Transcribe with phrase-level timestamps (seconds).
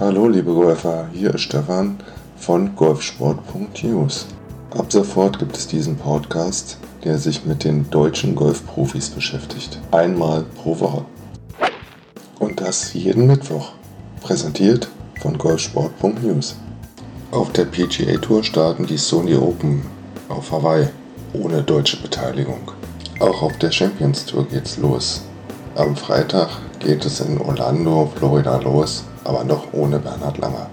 [0.00, 1.98] Hallo liebe Golfer, hier ist Stefan
[2.38, 4.28] von golfsport.news.
[4.70, 9.78] Ab sofort gibt es diesen Podcast, der sich mit den deutschen Golfprofis beschäftigt.
[9.90, 11.04] Einmal pro Woche.
[12.38, 13.72] Und das jeden Mittwoch.
[14.22, 14.88] Präsentiert
[15.20, 16.56] von golfsport.news.
[17.30, 19.82] Auf der PGA Tour starten die Sony Open
[20.30, 20.88] auf Hawaii
[21.34, 22.72] ohne deutsche Beteiligung.
[23.18, 25.20] Auch auf der Champions Tour geht's los.
[25.74, 26.48] Am Freitag
[26.78, 30.70] geht es in Orlando, Florida los, aber noch ohne Bernhard Langer.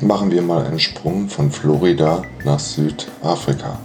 [0.00, 3.78] Machen wir mal einen Sprung von Florida nach Südafrika.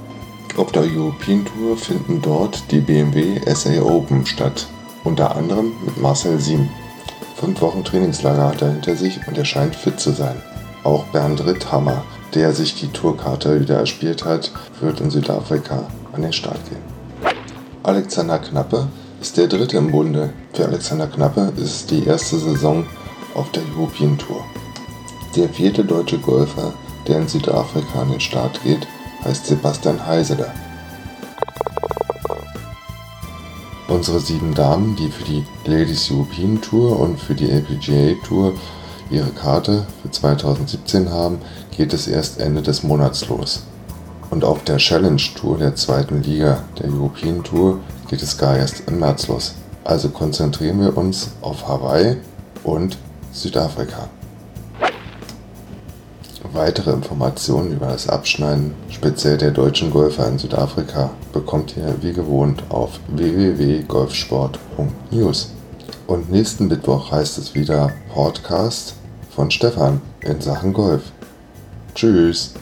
[0.57, 4.67] Auf der European Tour finden dort die BMW SA Open statt,
[5.03, 6.67] unter anderem mit Marcel Siem.
[7.35, 10.41] Fünf Wochen Trainingslager hat er hinter sich und er scheint fit zu sein.
[10.83, 14.51] Auch Bernd Ritthammer, der sich die Tourkarte wieder erspielt hat,
[14.81, 16.81] wird in Südafrika an den Start gehen.
[17.83, 18.87] Alexander Knappe
[19.21, 20.33] ist der dritte im Bunde.
[20.53, 22.85] Für Alexander Knappe ist es die erste Saison
[23.39, 24.43] auf der European Tour.
[25.33, 26.73] Der vierte deutsche Golfer,
[27.07, 28.85] der in Südafrika an den Start geht,
[29.23, 30.53] heißt Sebastian Heiseler.
[33.87, 38.53] Unsere sieben Damen, die für die Ladies European Tour und für die LPGA Tour
[39.09, 41.39] ihre Karte für 2017 haben,
[41.75, 43.63] geht es erst Ende des Monats los.
[44.29, 47.79] Und auf der Challenge Tour der zweiten Liga der European Tour
[48.09, 49.55] geht es gar erst im März los.
[49.85, 52.17] Also konzentrieren wir uns auf Hawaii
[52.63, 52.97] und
[53.31, 54.09] Südafrika.
[56.53, 62.63] Weitere Informationen über das Abschneiden speziell der deutschen Golfer in Südafrika bekommt ihr wie gewohnt
[62.69, 65.53] auf www.golfsport.news.
[66.07, 68.95] Und nächsten Mittwoch heißt es wieder Podcast
[69.35, 71.03] von Stefan in Sachen Golf.
[71.93, 72.55] Tschüss.